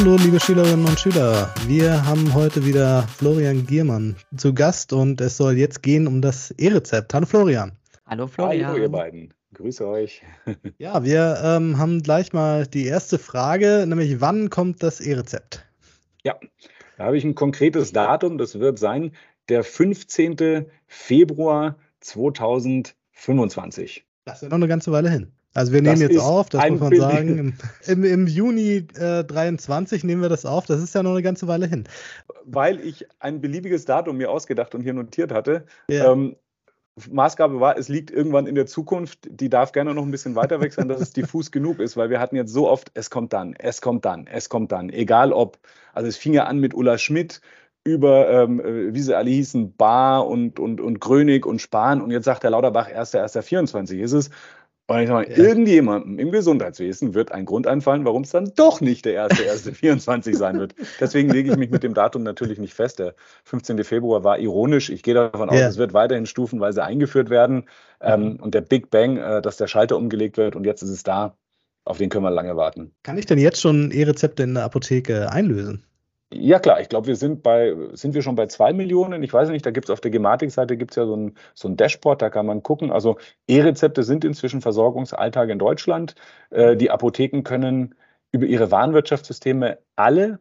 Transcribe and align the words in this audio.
Hallo, 0.00 0.16
liebe 0.16 0.40
Schülerinnen 0.40 0.86
und 0.86 0.98
Schüler. 0.98 1.54
Wir 1.66 2.06
haben 2.06 2.32
heute 2.32 2.64
wieder 2.64 3.02
Florian 3.02 3.66
Giermann 3.66 4.16
zu 4.34 4.54
Gast 4.54 4.94
und 4.94 5.20
es 5.20 5.36
soll 5.36 5.58
jetzt 5.58 5.82
gehen 5.82 6.06
um 6.06 6.22
das 6.22 6.52
E-Rezept. 6.52 7.12
Hallo, 7.12 7.26
Florian. 7.26 7.72
Hallo, 8.06 8.26
Florian. 8.26 8.68
Hallo, 8.68 8.80
ihr 8.80 8.88
beiden. 8.88 9.34
Grüße 9.52 9.86
euch. 9.86 10.22
ja, 10.78 11.04
wir 11.04 11.42
ähm, 11.44 11.76
haben 11.76 12.02
gleich 12.02 12.32
mal 12.32 12.66
die 12.66 12.86
erste 12.86 13.18
Frage, 13.18 13.84
nämlich 13.86 14.22
wann 14.22 14.48
kommt 14.48 14.82
das 14.82 15.00
E-Rezept? 15.00 15.66
Ja, 16.24 16.40
da 16.96 17.04
habe 17.04 17.18
ich 17.18 17.24
ein 17.24 17.34
konkretes 17.34 17.92
Datum. 17.92 18.38
Das 18.38 18.58
wird 18.58 18.78
sein 18.78 19.12
der 19.50 19.64
15. 19.64 20.64
Februar 20.86 21.76
2025. 22.00 24.06
Das 24.24 24.36
ist 24.36 24.42
ja 24.44 24.48
noch 24.48 24.56
eine 24.56 24.68
ganze 24.68 24.92
Weile 24.92 25.10
hin. 25.10 25.30
Also 25.54 25.72
wir 25.72 25.82
nehmen 25.82 26.00
das 26.00 26.10
jetzt 26.10 26.18
auf, 26.20 26.48
das 26.48 26.68
muss 26.70 26.80
man 26.80 26.96
sagen. 26.96 27.38
Im, 27.38 27.54
im, 27.86 28.04
im 28.04 28.26
Juni 28.26 28.86
äh, 28.94 29.24
23 29.24 30.04
nehmen 30.04 30.22
wir 30.22 30.28
das 30.28 30.46
auf. 30.46 30.66
Das 30.66 30.80
ist 30.80 30.94
ja 30.94 31.02
noch 31.02 31.10
eine 31.12 31.22
ganze 31.22 31.48
Weile 31.48 31.66
hin. 31.66 31.84
Weil 32.44 32.78
ich 32.80 33.06
ein 33.18 33.40
beliebiges 33.40 33.84
Datum 33.84 34.18
mir 34.18 34.30
ausgedacht 34.30 34.74
und 34.74 34.82
hier 34.82 34.94
notiert 34.94 35.32
hatte. 35.32 35.64
Ja. 35.88 36.12
Ähm, 36.12 36.36
Maßgabe 37.10 37.60
war, 37.60 37.78
es 37.78 37.88
liegt 37.88 38.10
irgendwann 38.10 38.46
in 38.46 38.54
der 38.54 38.66
Zukunft, 38.66 39.20
die 39.28 39.48
darf 39.48 39.72
gerne 39.72 39.94
noch 39.94 40.02
ein 40.02 40.10
bisschen 40.10 40.34
weiter 40.34 40.60
weg 40.60 40.72
sein, 40.72 40.88
dass 40.88 41.00
es 41.00 41.12
diffus 41.12 41.50
genug 41.52 41.80
ist, 41.80 41.96
weil 41.96 42.10
wir 42.10 42.20
hatten 42.20 42.36
jetzt 42.36 42.52
so 42.52 42.68
oft, 42.68 42.90
es 42.94 43.10
kommt 43.10 43.32
dann, 43.32 43.54
es 43.58 43.80
kommt 43.80 44.04
dann, 44.04 44.26
es 44.26 44.48
kommt 44.48 44.72
dann. 44.72 44.90
Egal 44.90 45.32
ob, 45.32 45.58
also 45.92 46.08
es 46.08 46.16
fing 46.16 46.34
ja 46.34 46.44
an 46.44 46.58
mit 46.58 46.74
Ulla 46.74 46.98
Schmidt 46.98 47.40
über, 47.84 48.28
ähm, 48.28 48.60
äh, 48.60 48.94
wie 48.94 49.00
sie 49.00 49.16
alle 49.16 49.30
hießen, 49.30 49.74
Bar 49.76 50.26
und, 50.26 50.60
und, 50.60 50.80
und 50.80 51.00
Grönig 51.00 51.46
und 51.46 51.60
Spahn 51.60 52.02
und 52.02 52.10
jetzt 52.10 52.24
sagt 52.24 52.42
der 52.42 52.50
Lauterbach, 52.50 52.88
1.1.24 52.88 53.98
ist 53.98 54.12
es. 54.12 54.30
Und 54.90 54.98
ich 54.98 55.08
sage, 55.08 55.30
ja. 55.30 55.36
irgendjemandem 55.38 56.18
im 56.18 56.32
Gesundheitswesen 56.32 57.14
wird 57.14 57.30
ein 57.30 57.44
Grund 57.44 57.68
einfallen, 57.68 58.04
warum 58.04 58.22
es 58.22 58.30
dann 58.30 58.50
doch 58.56 58.80
nicht 58.80 59.04
der 59.04 59.14
erste, 59.14 59.44
erste 59.44 59.72
24 59.72 60.36
sein 60.36 60.58
wird. 60.58 60.74
Deswegen 60.98 61.30
lege 61.30 61.52
ich 61.52 61.56
mich 61.56 61.70
mit 61.70 61.84
dem 61.84 61.94
Datum 61.94 62.24
natürlich 62.24 62.58
nicht 62.58 62.74
fest. 62.74 62.98
Der 62.98 63.14
15. 63.44 63.84
Februar 63.84 64.24
war 64.24 64.40
ironisch. 64.40 64.90
Ich 64.90 65.04
gehe 65.04 65.14
davon 65.14 65.48
aus, 65.48 65.60
ja. 65.60 65.68
es 65.68 65.76
wird 65.76 65.92
weiterhin 65.92 66.26
stufenweise 66.26 66.82
eingeführt 66.82 67.30
werden. 67.30 67.68
Ähm, 68.00 68.30
mhm. 68.32 68.36
und 68.40 68.52
der 68.52 68.62
Big 68.62 68.90
Bang, 68.90 69.16
äh, 69.16 69.40
dass 69.40 69.58
der 69.58 69.68
Schalter 69.68 69.96
umgelegt 69.96 70.36
wird 70.36 70.56
und 70.56 70.66
jetzt 70.66 70.82
ist 70.82 70.90
es 70.90 71.04
da, 71.04 71.36
auf 71.84 71.98
den 71.98 72.08
können 72.08 72.24
wir 72.24 72.32
lange 72.32 72.56
warten. 72.56 72.90
Kann 73.04 73.16
ich 73.16 73.26
denn 73.26 73.38
jetzt 73.38 73.60
schon 73.60 73.92
E-Rezepte 73.92 74.42
in 74.42 74.54
der 74.54 74.64
Apotheke 74.64 75.30
einlösen? 75.30 75.84
Ja 76.32 76.60
klar, 76.60 76.80
ich 76.80 76.88
glaube, 76.88 77.08
wir 77.08 77.16
sind 77.16 77.42
bei, 77.42 77.74
sind 77.92 78.14
wir 78.14 78.22
schon 78.22 78.36
bei 78.36 78.46
zwei 78.46 78.72
Millionen? 78.72 79.22
Ich 79.24 79.32
weiß 79.32 79.48
nicht, 79.48 79.66
da 79.66 79.72
gibt 79.72 79.86
es 79.86 79.90
auf 79.90 80.00
der 80.00 80.12
Gematik-Seite 80.12 80.76
gibt's 80.76 80.94
ja 80.94 81.04
so 81.04 81.16
ein, 81.16 81.36
so 81.54 81.66
ein 81.68 81.76
Dashboard, 81.76 82.22
da 82.22 82.30
kann 82.30 82.46
man 82.46 82.62
gucken. 82.62 82.92
Also 82.92 83.18
E-Rezepte 83.48 84.04
sind 84.04 84.24
inzwischen 84.24 84.60
Versorgungsalltag 84.60 85.48
in 85.48 85.58
Deutschland. 85.58 86.14
Äh, 86.50 86.76
die 86.76 86.90
Apotheken 86.90 87.42
können 87.42 87.96
über 88.30 88.46
ihre 88.46 88.70
Warenwirtschaftssysteme 88.70 89.78
alle 89.96 90.38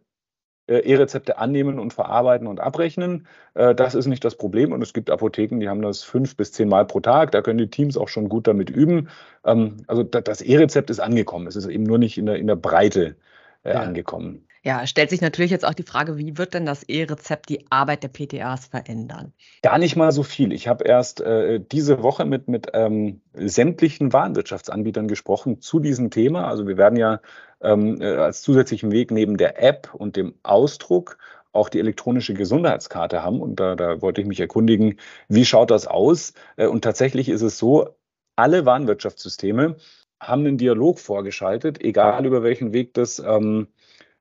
äh, 0.67 0.78
E-Rezepte 0.78 1.40
annehmen 1.40 1.80
und 1.80 1.92
verarbeiten 1.92 2.45
und 2.45 2.60
abrechnen. 2.60 3.26
Äh, 3.56 3.73
das 3.73 3.95
ist 3.95 4.06
nicht 4.06 4.23
das 4.23 4.36
Problem 4.36 4.72
und 4.72 4.84
es 4.84 4.94
gibt 4.94 5.10
Apotheken, 5.10 5.60
die 5.60 5.70
haben 5.70 5.82
das 5.82 6.04
fünf 6.04 6.38
bis 6.38 6.52
zehn 6.52 6.70
Mal 6.70 6.86
pro 6.86 7.00
Tag. 7.00 7.32
Da 7.32 7.42
können 7.42 7.58
die 7.58 7.70
Teams 7.72 7.98
auch 7.98 8.10
schon 8.10 8.30
gut 8.30 8.45
damit 8.45 8.70
üben. 8.70 9.10
Ähm, 9.44 9.78
also 9.88 10.04
das 10.04 10.42
E-Rezept 10.42 10.92
ist 10.92 11.00
angekommen. 11.00 11.48
Es 11.48 11.56
ist 11.56 11.66
eben 11.66 11.84
nur 11.84 11.98
nicht 11.98 12.20
in 12.20 12.28
der, 12.28 12.36
in 12.36 12.45
der 12.45 12.56
Breite 12.56 13.16
äh, 13.64 13.73
ja. 13.73 13.82
angekommen. 13.82 14.45
Ja, 14.70 14.86
stellt 14.86 15.09
sich 15.09 15.22
natürlich 15.22 15.50
jetzt 15.50 15.66
auch 15.66 15.73
die 15.73 15.81
Frage, 15.81 16.20
wie 16.20 16.38
wird 16.38 16.53
denn 16.53 16.67
das 16.67 16.84
E-Rezept 16.84 17.50
die 17.50 17.66
Arbeit 17.72 18.03
der 18.03 18.09
PTAs 18.09 18.67
verändern? 18.67 19.34
Gar 19.64 19.80
nicht 19.80 19.95
mal 19.95 20.11
so 20.11 20.22
viel. 20.22 20.53
Ich 20.53 20.67
habe 20.67 20.84
erst 20.84 21.22
äh, 21.22 21.59
diese 21.59 22.03
Woche 22.03 22.23
mit, 22.23 22.48
mit 22.48 22.67
ähm, 22.73 23.20
sämtlichen 23.34 24.14
Warenwirtschaftsanbietern 24.14 25.08
gesprochen 25.08 25.59
zu 25.59 25.80
diesem 25.80 26.11
Thema. 26.11 26.48
Also 26.48 26.67
wir 26.67 26.78
werden 26.78 27.00
ja 27.00 27.20
ähm, 27.61 27.99
äh, 27.99 28.14
als 28.14 28.44
zusätzlichen 28.44 28.92
Weg 28.92 29.10
neben 29.10 29.38
der 29.38 29.60
App 29.60 29.92
und 29.95 30.16
dem 30.16 30.36
Ausdruck 30.44 31.17
auch 31.52 31.70
die 31.70 31.80
elektronische 31.80 32.36
Gesundheitskarte 32.36 33.23
haben. 33.23 33.42
Und 33.42 33.60
da, 33.60 33.76
da 33.76 34.04
wollte 34.04 34.21
ich 34.21 34.27
mich 34.27 34.39
erkundigen, 34.39 34.99
wie 35.30 35.45
schaut 35.45 35.71
das 35.71 35.88
aus? 35.88 36.33
Äh, 36.58 36.67
und 36.67 36.83
tatsächlich 36.83 37.30
ist 37.30 37.42
es 37.42 37.58
so, 37.58 37.95
alle 38.36 38.67
Warenwirtschaftssysteme 38.67 39.77
haben 40.21 40.45
einen 40.45 40.60
Dialog 40.60 40.99
vorgeschaltet, 40.99 41.82
egal 41.82 42.27
über 42.27 42.44
welchen 42.44 42.71
Weg 42.71 42.94
das 42.94 43.17
ähm, 43.17 43.70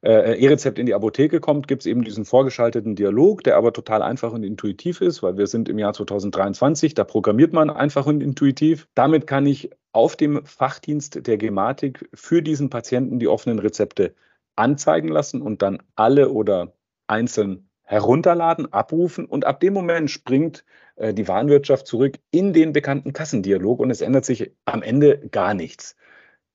äh, 0.03 0.39
E-Rezept 0.39 0.79
in 0.79 0.87
die 0.87 0.95
Apotheke 0.95 1.41
kommt, 1.41 1.67
gibt 1.67 1.83
es 1.83 1.87
eben 1.87 2.05
diesen 2.05 2.25
vorgeschalteten 2.25 2.95
Dialog, 2.95 3.43
der 3.43 3.57
aber 3.57 3.73
total 3.73 4.03
einfach 4.03 4.33
und 4.33 4.45
intuitiv 4.45 5.01
ist, 5.01 5.23
weil 5.23 5.37
wir 5.37 5.47
sind 5.47 5.69
im 5.69 5.79
Jahr 5.79 5.93
2023, 5.93 6.95
da 6.95 7.05
programmiert 7.05 7.53
man 7.53 7.71
einfach 7.71 8.07
und 8.07 8.23
intuitiv. 8.23 8.89
Damit 8.95 9.27
kann 9.27 9.47
ich 9.47 9.71
auf 9.93 10.15
dem 10.15 10.45
Fachdienst 10.45 11.27
der 11.27 11.39
Gematik 11.39 12.09
für 12.15 12.43
diesen 12.43 12.71
Patienten 12.71 13.19
die 13.19 13.29
offenen 13.29 13.59
Rezepte 13.59 14.15
anzeigen 14.55 15.09
lassen 15.09 15.43
und 15.43 15.63
dann 15.63 15.83
alle 15.97 16.31
oder 16.31 16.75
einzeln 17.09 17.69
herunterladen, 17.83 18.73
abrufen 18.73 19.25
und 19.25 19.47
ab 19.47 19.61
dem 19.61 19.73
Moment 19.73 20.11
springt 20.11 20.65
äh, 20.97 21.15
die 21.15 21.27
Warenwirtschaft 21.27 21.87
zurück 21.87 22.19
in 22.31 22.53
den 22.53 22.73
bekannten 22.73 23.15
Kassendialog 23.15 23.81
und 23.81 23.91
es 23.91 24.03
ändert 24.03 24.27
sich 24.27 24.53
am 24.67 24.83
Ende 24.83 25.27
gar 25.31 25.55
nichts. 25.55 25.97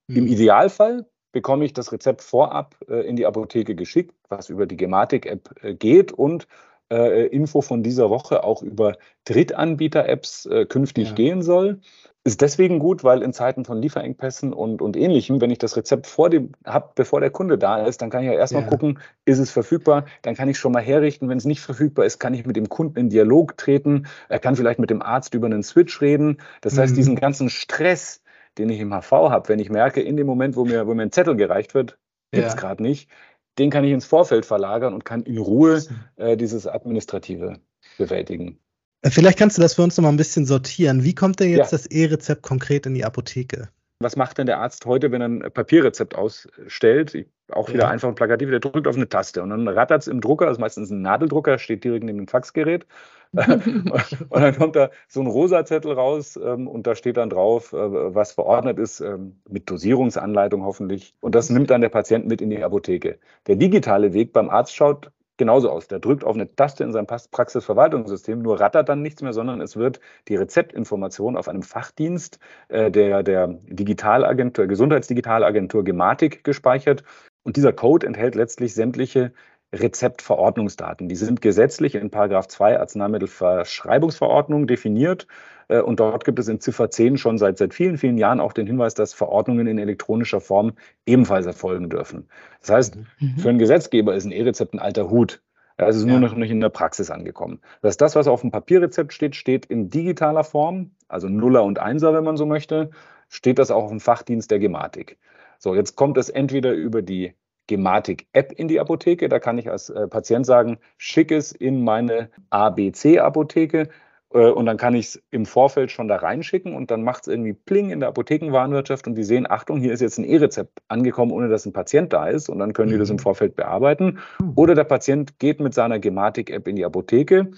Im 0.08 0.28
Idealfall 0.28 1.08
bekomme 1.34 1.66
ich 1.66 1.74
das 1.74 1.92
Rezept 1.92 2.22
vorab 2.22 2.78
äh, 2.88 3.06
in 3.06 3.18
die 3.18 3.26
Apotheke 3.26 3.76
geschickt, 3.76 4.16
was 4.30 4.48
über 4.48 4.66
die 4.66 4.78
Gematik-App 4.78 5.50
äh, 5.62 5.74
geht 5.74 6.14
und 6.14 6.48
äh, 6.90 7.28
Info 7.28 7.62
von 7.62 7.84
dieser 7.84 8.10
Woche 8.10 8.46
auch 8.46 8.62
über 8.62 8.96
Drittanbieter-Apps 9.26 10.48
künftig 10.70 11.10
ja. 11.10 11.16
gehen 11.16 11.42
soll. 11.42 11.80
Ist 12.26 12.40
deswegen 12.40 12.80
gut, 12.80 13.04
weil 13.04 13.22
in 13.22 13.34
Zeiten 13.34 13.66
von 13.66 13.82
Lieferengpässen 13.82 14.54
und, 14.54 14.82
und 14.82 14.96
ähnlichem, 14.96 15.42
wenn 15.42 15.52
ich 15.52 15.58
das 15.58 15.76
Rezept 15.76 16.08
vor 16.08 16.30
dem 16.30 16.54
habe, 16.66 16.92
bevor 16.96 17.20
der 17.20 17.32
Kunde 17.32 17.58
da 17.58 17.86
ist, 17.86 18.02
dann 18.02 18.10
kann 18.10 18.24
ich 18.24 18.28
ja 18.28 18.34
erstmal 18.34 18.64
ja. 18.64 18.70
gucken, 18.70 19.00
ist 19.26 19.40
es 19.40 19.52
verfügbar, 19.52 20.06
dann 20.22 20.34
kann 20.34 20.48
ich 20.48 20.58
schon 20.58 20.72
mal 20.72 20.82
herrichten. 20.82 21.28
Wenn 21.28 21.38
es 21.38 21.44
nicht 21.44 21.60
verfügbar 21.60 22.06
ist, 22.06 22.20
kann 22.20 22.34
ich 22.34 22.46
mit 22.46 22.56
dem 22.56 22.70
Kunden 22.70 22.98
in 22.98 23.10
Dialog 23.10 23.58
treten. 23.58 24.08
Er 24.30 24.40
kann 24.40 24.56
vielleicht 24.56 24.80
mit 24.80 24.90
dem 24.90 25.02
Arzt 25.02 25.34
über 25.34 25.48
einen 25.48 25.64
Switch 25.64 26.00
reden. 26.00 26.38
Das 26.62 26.78
heißt, 26.78 26.94
mhm. 26.94 26.98
diesen 26.98 27.16
ganzen 27.18 27.50
Stress, 27.50 28.23
den 28.58 28.70
ich 28.70 28.80
im 28.80 28.94
HV 28.94 29.12
habe, 29.12 29.50
wenn 29.50 29.60
ich 29.60 29.70
merke, 29.70 30.02
in 30.02 30.18
dem 30.18 30.28
Moment, 30.28 30.56
wo 30.56 30.66
mir, 30.66 30.88
wo 30.88 30.94
mir 30.94 31.04
ein 31.04 31.12
Zettel 31.12 31.36
gereicht 31.36 31.74
wird, 31.74 31.98
gibt 32.32 32.48
es 32.48 32.54
ja. 32.54 32.60
gerade 32.60 32.82
nicht, 32.82 33.10
den 33.58 33.70
kann 33.70 33.84
ich 33.84 33.92
ins 33.92 34.06
Vorfeld 34.06 34.46
verlagern 34.46 34.94
und 34.94 35.06
kann 35.06 35.24
in 35.24 35.38
Ruhe 35.38 35.84
äh, 36.16 36.38
dieses 36.38 36.68
Administrative 36.68 37.60
bewältigen. 37.98 38.60
Äh, 39.02 39.12
vielleicht 39.12 39.38
kannst 39.38 39.58
du 39.58 39.62
das 39.62 39.76
für 39.76 39.84
uns 39.84 39.98
noch 39.98 40.04
mal 40.04 40.10
ein 40.10 40.18
bisschen 40.18 40.46
sortieren. 40.46 41.04
Wie 41.04 41.16
kommt 41.16 41.40
denn 41.40 41.50
jetzt 41.50 41.72
ja. 41.72 41.78
das 41.78 41.86
E-Rezept 41.86 42.42
konkret 42.42 42.86
in 42.86 42.96
die 42.96 43.06
Apotheke? 43.06 43.70
Was 44.00 44.16
macht 44.16 44.38
denn 44.38 44.48
der 44.48 44.60
Arzt 44.60 44.86
heute, 44.86 45.12
wenn 45.12 45.22
er 45.22 45.30
ein 45.30 45.52
Papierrezept 45.54 46.16
ausstellt? 46.16 47.28
Auch 47.52 47.70
wieder 47.70 47.84
ja. 47.84 47.90
einfach 47.90 48.10
und 48.10 48.16
plakativ, 48.16 48.50
der 48.50 48.60
drückt 48.60 48.88
auf 48.88 48.96
eine 48.96 49.08
Taste 49.08 49.44
und 49.44 49.50
dann 49.50 49.68
rattert 49.68 50.02
es 50.02 50.08
im 50.08 50.22
Drucker, 50.22 50.46
das 50.46 50.58
ist 50.58 50.62
meistens 50.62 50.90
ein 50.90 51.02
Nadeldrucker, 51.02 51.58
steht 51.60 51.84
direkt 51.84 52.04
neben 52.04 52.18
dem 52.20 52.28
Faxgerät. 52.28 52.86
und 53.34 53.92
dann 54.32 54.56
kommt 54.56 54.76
da 54.76 54.92
so 55.08 55.20
ein 55.20 55.28
rosa 55.28 55.66
Zettel 55.66 55.94
raus 55.94 56.38
ähm, 56.42 56.68
und 56.68 56.86
da 56.86 56.96
steht 56.96 57.18
dann 57.18 57.32
drauf, 57.32 57.74
äh, 57.74 57.78
was 58.16 58.32
verordnet 58.32 58.78
ist, 58.78 59.00
ähm, 59.00 59.40
mit 59.50 59.70
Dosierungsanleitung 59.70 60.64
hoffentlich. 60.64 61.16
Und 61.20 61.34
das 61.34 61.50
nimmt 61.50 61.72
dann 61.72 61.82
der 61.82 61.90
Patient 61.90 62.28
mit 62.28 62.42
in 62.42 62.52
die 62.52 62.64
Apotheke. 62.64 63.18
Der 63.48 63.56
digitale 63.56 64.14
Weg 64.14 64.34
beim 64.34 64.50
Arzt 64.50 64.76
schaut 64.76 65.12
genauso 65.38 65.70
aus. 65.70 65.88
Der 65.88 66.00
drückt 66.00 66.24
auf 66.24 66.36
eine 66.36 66.54
Taste 66.56 66.84
in 66.84 66.92
seinem 66.92 67.08
Praxisverwaltungssystem, 67.08 68.42
nur 68.42 68.60
rattert 68.60 68.90
dann 68.90 69.02
nichts 69.02 69.22
mehr, 69.22 69.34
sondern 69.34 69.62
es 69.62 69.76
wird 69.76 70.00
die 70.28 70.36
Rezeptinformation 70.36 71.38
auf 71.38 71.48
einem 71.48 71.64
Fachdienst 71.64 72.40
äh, 72.70 72.92
der, 72.92 73.24
der 73.24 73.48
Digitalagentur, 73.68 74.68
Gesundheitsdigitalagentur 74.68 75.84
Gematik 75.84 76.44
gespeichert. 76.44 77.04
Und 77.44 77.58
dieser 77.58 77.74
Code 77.74 78.08
enthält 78.08 78.36
letztlich 78.36 78.74
sämtliche 78.74 79.34
Rezeptverordnungsdaten. 79.74 81.10
Die 81.10 81.16
sind 81.16 81.42
gesetzlich 81.42 81.96
in 81.96 82.12
Paragraph 82.12 82.48
2 82.48 82.80
Arzneimittelverschreibungsverordnung 82.80 84.68
definiert. 84.68 85.28
Äh, 85.68 85.82
und 85.82 86.00
dort 86.00 86.26
gibt 86.26 86.40
es 86.40 86.48
in 86.48 86.60
Ziffer 86.60 86.90
10 86.90 87.18
schon 87.18 87.38
seit, 87.38 87.58
seit 87.58 87.74
vielen, 87.74 87.98
vielen 87.98 88.18
Jahren 88.18 88.40
auch 88.40 88.54
den 88.54 88.68
Hinweis, 88.68 88.94
dass 88.94 89.14
Verordnungen 89.14 89.68
in 89.68 89.80
elektronischer 89.80 90.42
Form 90.42 90.74
ebenfalls 91.06 91.46
erfolgen 91.46 91.90
dürfen. 91.90 92.30
Das 92.62 92.70
heißt, 92.70 92.96
mhm. 92.96 93.38
für 93.38 93.50
einen 93.50 93.60
Gesetzgeber 93.60 94.14
ist 94.14 94.26
ein 94.26 94.32
E-Rezept 94.32 94.74
ein 94.74 94.80
alter 94.80 95.10
Hut. 95.10 95.42
Es 95.76 95.96
ist 95.96 96.06
ja. 96.06 96.12
nur 96.12 96.20
noch 96.20 96.36
nicht 96.36 96.52
in 96.52 96.60
der 96.60 96.70
Praxis 96.70 97.10
angekommen. 97.10 97.60
Das 97.82 97.90
heißt, 97.90 98.02
das, 98.02 98.16
was 98.16 98.28
auf 98.28 98.42
dem 98.42 98.52
Papierrezept 98.52 99.12
steht, 99.12 99.36
steht 99.36 99.66
in 99.66 99.90
digitaler 99.90 100.44
Form, 100.44 100.92
also 101.08 101.28
Nuller 101.28 101.64
und 101.64 101.80
Einser, 101.80 102.14
wenn 102.14 102.24
man 102.24 102.38
so 102.38 102.46
möchte, 102.46 102.92
steht 103.28 103.58
das 103.58 103.72
auch 103.72 103.86
auf 103.86 103.90
dem 103.90 104.00
Fachdienst 104.00 104.52
der 104.52 104.60
Gematik. 104.60 105.18
So, 105.58 105.74
jetzt 105.74 105.96
kommt 105.96 106.18
es 106.18 106.30
entweder 106.30 106.74
über 106.74 107.02
die 107.02 107.34
Gematik-App 107.68 108.52
in 108.54 108.68
die 108.68 108.80
Apotheke. 108.80 109.30
Da 109.30 109.40
kann 109.40 109.58
ich 109.58 109.70
als 109.70 109.90
äh, 109.90 110.08
Patient 110.08 110.46
sagen, 110.46 110.78
schick 110.98 111.32
es 111.32 111.52
in 111.52 111.84
meine 111.84 112.30
ABC-Apotheke 112.50 113.90
äh, 114.34 114.50
und 114.50 114.66
dann 114.66 114.78
kann 114.78 114.96
ich 114.96 115.08
es 115.08 115.24
im 115.32 115.46
Vorfeld 115.46 115.92
schon 115.92 116.08
da 116.08 116.18
reinschicken 116.18 116.76
und 116.76 116.92
dann 116.92 117.04
macht 117.04 117.24
es 117.24 117.28
irgendwie 117.28 117.54
Pling 117.54 117.92
in 117.92 118.00
der 118.00 118.10
Apothekenwarenwirtschaft 118.10 119.08
und 119.08 119.16
die 119.16 119.24
sehen, 119.24 119.50
Achtung, 119.50 119.80
hier 119.80 119.94
ist 119.94 120.02
jetzt 120.02 120.18
ein 120.18 120.26
E-Rezept 120.26 120.82
angekommen, 120.88 121.32
ohne 121.32 121.50
dass 121.50 121.66
ein 121.66 121.74
Patient 121.74 122.12
da 122.12 122.28
ist 122.28 122.50
und 122.50 122.60
dann 122.60 122.74
können 122.74 122.92
die 122.92 122.98
das 122.98 123.10
im 123.10 123.16
mhm. 123.16 123.22
Vorfeld 123.22 123.56
bearbeiten. 123.56 124.20
Oder 124.56 124.76
der 124.76 124.84
Patient 124.84 125.40
geht 125.40 125.60
mit 125.60 125.74
seiner 125.74 126.00
Gematik-App 126.00 126.68
in 126.68 126.76
die 126.76 126.86
Apotheke, 126.86 127.52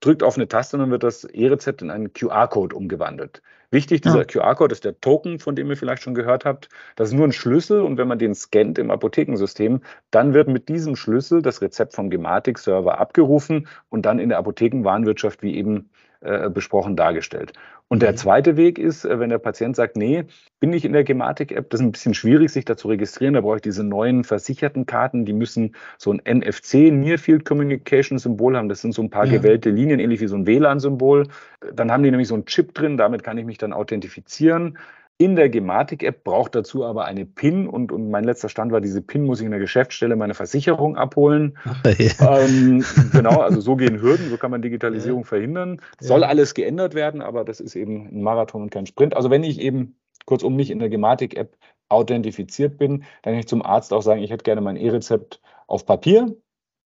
drückt 0.00 0.22
auf 0.22 0.36
eine 0.36 0.48
Taste 0.48 0.76
und 0.76 0.80
dann 0.80 0.90
wird 0.90 1.02
das 1.02 1.24
E-Rezept 1.24 1.82
in 1.82 1.90
einen 1.90 2.12
QR-Code 2.12 2.74
umgewandelt. 2.74 3.42
Wichtig, 3.74 4.02
dieser 4.02 4.18
ja. 4.18 4.24
QR-Code 4.24 4.72
ist 4.72 4.84
der 4.84 5.00
Token, 5.00 5.40
von 5.40 5.56
dem 5.56 5.68
ihr 5.68 5.76
vielleicht 5.76 6.04
schon 6.04 6.14
gehört 6.14 6.44
habt. 6.44 6.68
Das 6.94 7.08
ist 7.08 7.14
nur 7.14 7.26
ein 7.26 7.32
Schlüssel 7.32 7.80
und 7.80 7.98
wenn 7.98 8.06
man 8.06 8.20
den 8.20 8.32
scannt 8.32 8.78
im 8.78 8.92
Apothekensystem, 8.92 9.80
dann 10.12 10.32
wird 10.32 10.46
mit 10.46 10.68
diesem 10.68 10.94
Schlüssel 10.94 11.42
das 11.42 11.60
Rezept 11.60 11.92
vom 11.92 12.08
Gematik-Server 12.08 13.00
abgerufen 13.00 13.66
und 13.88 14.06
dann 14.06 14.20
in 14.20 14.28
der 14.28 14.38
Apothekenwarenwirtschaft 14.38 15.42
wie 15.42 15.56
eben 15.56 15.90
äh, 16.24 16.50
besprochen 16.50 16.96
dargestellt. 16.96 17.52
Und 17.88 18.02
der 18.02 18.12
mhm. 18.12 18.16
zweite 18.16 18.56
Weg 18.56 18.78
ist, 18.78 19.04
äh, 19.04 19.20
wenn 19.20 19.28
der 19.28 19.38
Patient 19.38 19.76
sagt, 19.76 19.96
nee, 19.96 20.24
bin 20.58 20.72
ich 20.72 20.84
in 20.84 20.92
der 20.92 21.04
Gematik-App, 21.04 21.68
das 21.68 21.80
ist 21.80 21.86
ein 21.86 21.92
bisschen 21.92 22.14
schwierig, 22.14 22.50
sich 22.50 22.64
da 22.64 22.76
zu 22.76 22.88
registrieren, 22.88 23.34
da 23.34 23.42
brauche 23.42 23.56
ich 23.56 23.62
diese 23.62 23.84
neuen 23.84 24.24
versicherten 24.24 24.86
Karten, 24.86 25.26
die 25.26 25.34
müssen 25.34 25.74
so 25.98 26.12
ein 26.12 26.22
NFC, 26.26 26.90
Near 26.90 27.18
Field 27.18 27.44
Communication 27.44 28.18
Symbol 28.18 28.56
haben, 28.56 28.68
das 28.68 28.80
sind 28.80 28.94
so 28.94 29.02
ein 29.02 29.10
paar 29.10 29.26
ja. 29.26 29.32
gewählte 29.32 29.68
Linien, 29.70 30.00
ähnlich 30.00 30.20
wie 30.20 30.26
so 30.26 30.36
ein 30.36 30.46
WLAN-Symbol. 30.46 31.28
Dann 31.72 31.92
haben 31.92 32.02
die 32.02 32.10
nämlich 32.10 32.28
so 32.28 32.34
einen 32.34 32.46
Chip 32.46 32.72
drin, 32.72 32.96
damit 32.96 33.22
kann 33.22 33.36
ich 33.36 33.44
mich 33.44 33.58
dann 33.58 33.74
authentifizieren. 33.74 34.78
In 35.16 35.36
der 35.36 35.48
Gematik-App 35.48 36.24
braucht 36.24 36.56
dazu 36.56 36.84
aber 36.84 37.04
eine 37.04 37.24
PIN 37.24 37.68
und, 37.68 37.92
und 37.92 38.10
mein 38.10 38.24
letzter 38.24 38.48
Stand 38.48 38.72
war, 38.72 38.80
diese 38.80 39.00
PIN 39.00 39.24
muss 39.24 39.38
ich 39.38 39.44
in 39.44 39.52
der 39.52 39.60
Geschäftsstelle 39.60 40.16
meine 40.16 40.34
Versicherung 40.34 40.96
abholen. 40.96 41.56
Ja. 41.98 42.38
Ähm, 42.40 42.84
genau, 43.12 43.40
also 43.40 43.60
so 43.60 43.76
gehen 43.76 44.00
Hürden, 44.00 44.28
so 44.28 44.36
kann 44.36 44.50
man 44.50 44.62
Digitalisierung 44.62 45.22
ja. 45.22 45.26
verhindern. 45.28 45.80
Soll 46.00 46.22
ja. 46.22 46.28
alles 46.28 46.54
geändert 46.54 46.94
werden, 46.94 47.22
aber 47.22 47.44
das 47.44 47.60
ist 47.60 47.76
eben 47.76 48.08
ein 48.08 48.22
Marathon 48.22 48.62
und 48.62 48.70
kein 48.70 48.86
Sprint. 48.86 49.14
Also 49.14 49.30
wenn 49.30 49.44
ich 49.44 49.60
eben 49.60 49.96
kurzum 50.26 50.56
nicht 50.56 50.70
in 50.70 50.78
der 50.78 50.88
Gematik-App 50.88 51.56
authentifiziert 51.88 52.78
bin, 52.78 53.04
dann 53.22 53.34
kann 53.34 53.40
ich 53.40 53.48
zum 53.48 53.62
Arzt 53.62 53.92
auch 53.92 54.02
sagen, 54.02 54.22
ich 54.22 54.30
hätte 54.30 54.44
gerne 54.44 54.60
mein 54.60 54.76
E-Rezept 54.76 55.40
auf 55.66 55.86
Papier 55.86 56.34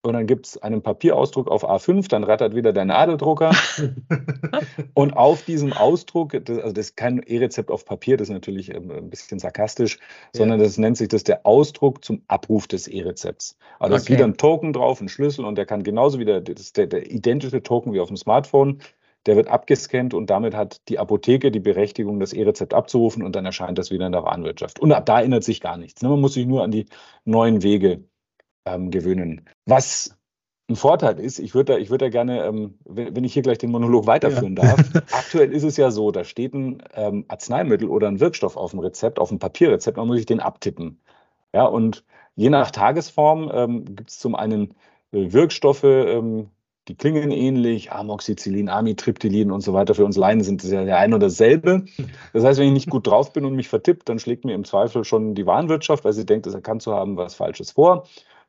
und 0.03 0.13
dann 0.13 0.27
gibt 0.27 0.47
es 0.47 0.59
einen 0.59 0.81
Papierausdruck 0.81 1.49
auf 1.49 1.69
A5, 1.69 2.09
dann 2.09 2.23
rattert 2.23 2.55
wieder 2.55 2.73
der 2.73 2.85
Nadeldrucker. 2.85 3.51
und 4.95 5.17
auf 5.17 5.43
diesem 5.43 5.73
Ausdruck, 5.73 6.33
das, 6.45 6.59
also 6.59 6.73
das 6.73 6.91
ist 6.91 6.97
kein 6.97 7.19
E-Rezept 7.19 7.71
auf 7.71 7.85
Papier, 7.85 8.17
das 8.17 8.29
ist 8.29 8.33
natürlich 8.33 8.73
ähm, 8.73 8.91
ein 8.91 9.11
bisschen 9.11 9.41
sarkastisch, 9.41 9.99
ja. 9.99 10.05
sondern 10.33 10.61
das 10.61 10.79
nennt 10.79 10.97
sich 10.97 11.09
das 11.09 11.25
der 11.25 11.45
Ausdruck 11.45 12.05
zum 12.05 12.23
Abruf 12.29 12.69
des 12.69 12.87
E-Rezepts. 12.87 13.59
Also 13.81 13.95
okay. 13.95 14.03
ist 14.03 14.11
wieder 14.11 14.25
ein 14.25 14.37
Token 14.37 14.73
drauf, 14.73 15.01
ein 15.01 15.09
Schlüssel 15.09 15.45
und 15.45 15.59
der 15.59 15.67
kann 15.67 15.83
genauso 15.83 16.21
wieder, 16.21 16.41
das 16.41 16.61
ist 16.61 16.77
der, 16.77 16.87
der 16.87 17.11
identische 17.11 17.63
Token 17.63 17.93
wie 17.93 18.01
auf 18.01 18.09
dem 18.09 18.17
Smartphone. 18.17 18.81
Der 19.27 19.35
wird 19.35 19.49
abgescannt 19.49 20.15
und 20.15 20.31
damit 20.31 20.55
hat 20.55 20.89
die 20.89 21.01
Apotheke 21.01 21.51
die 21.51 21.61
Berechtigung, 21.61 22.21
das 22.21 22.33
E-Rezept 22.33 22.73
abzurufen 22.73 23.25
und 23.25 23.35
dann 23.35 23.45
erscheint 23.45 23.77
das 23.77 23.91
wieder 23.91 24.07
in 24.07 24.13
der 24.13 24.23
Warenwirtschaft. 24.23 24.79
Und 24.79 24.93
ab 24.93 25.07
da 25.07 25.21
ändert 25.21 25.43
sich 25.43 25.61
gar 25.61 25.77
nichts. 25.77 26.03
Ne? 26.03 26.09
Man 26.09 26.21
muss 26.21 26.35
sich 26.35 26.47
nur 26.47 26.63
an 26.63 26.71
die 26.71 26.87
neuen 27.25 27.65
Wege 27.65 28.05
ähm, 28.65 28.91
gewöhnen. 28.91 29.43
Was 29.67 30.17
ein 30.71 30.77
Vorteil 30.77 31.19
ist, 31.19 31.39
ich 31.39 31.55
würde 31.55 31.75
da, 31.75 31.79
ich 31.79 31.89
da 31.89 32.09
gerne, 32.11 32.45
ähm, 32.45 32.79
wenn, 32.85 33.17
wenn, 33.17 33.25
ich 33.25 33.33
hier 33.33 33.43
gleich 33.43 33.59
den 33.59 33.71
Monolog 33.71 34.07
weiterführen 34.07 34.55
ja. 34.57 34.65
darf, 34.65 34.81
aktuell 35.13 35.53
ist 35.53 35.65
es 35.65 35.77
ja 35.79 35.91
so, 35.91 36.11
da 36.11 36.25
steht 36.25 36.53
ein 36.53 36.83
ähm, 36.95 37.25
Arzneimittel 37.29 37.89
oder 37.89 38.09
ein 38.09 38.21
Wirkstoff 38.21 38.57
auf 38.57 38.73
dem 38.73 38.81
Rezept, 38.81 39.19
auf 39.19 39.31
dem 39.31 39.39
Papierrezept, 39.39 39.97
man 39.97 40.07
muss 40.07 40.19
sich 40.19 40.27
den 40.27 40.41
abtippen. 40.41 41.01
Ja, 41.55 41.65
und 41.65 42.05
je 42.37 42.51
nach 42.51 42.71
Tagesform 42.71 43.51
ähm, 43.53 43.85
gibt 43.97 44.11
es 44.11 44.19
zum 44.19 44.35
einen 44.35 44.75
äh, 45.13 45.33
Wirkstoffe, 45.33 45.85
ähm, 45.85 46.51
die 46.89 46.95
klingen 46.95 47.31
ähnlich, 47.31 47.93
Amoxicillin, 47.93 48.69
Amitriptylin 48.69 49.51
und 49.51 49.61
so 49.61 49.75
weiter. 49.75 49.95
Für 49.95 50.05
uns 50.05 50.17
Laien 50.17 50.43
sind 50.43 50.65
es 50.65 50.71
ja 50.71 50.85
der 50.85 50.99
ein 50.99 51.13
oder 51.13 51.27
dasselbe. 51.27 51.85
Das 52.33 52.45
heißt, 52.45 52.59
wenn 52.59 52.69
ich 52.69 52.73
nicht 52.73 52.91
gut 52.91 53.07
drauf 53.07 53.33
bin 53.35 53.45
und 53.45 53.55
mich 53.55 53.69
vertippt, 53.69 54.09
dann 54.09 54.19
schlägt 54.19 54.47
mir 54.47 54.55
im 54.55 54.65
Zweifel 54.65 55.05
schon 55.05 55.35
die 55.35 55.45
Warenwirtschaft, 55.45 56.05
weil 56.05 56.15
sie 56.15 56.25
denkt, 56.25 56.47
es 56.47 56.55
erkannt 56.55 56.81
zu 56.81 56.95
haben, 56.95 57.19
was 57.19 57.35
Falsches 57.35 57.73
vor. 57.73 58.07